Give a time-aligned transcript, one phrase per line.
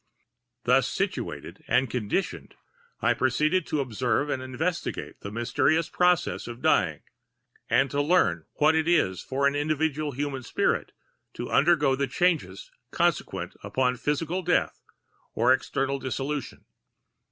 [0.63, 2.55] Thus situated and conditioned,
[3.01, 7.03] I proceeded to observe and investigate the mysterious processes of dying,
[7.69, 10.91] and to learn what it is for an individual human spirit
[11.35, 14.81] to undergo the changes consequent upon physical death
[15.35, 16.65] or external dissolution.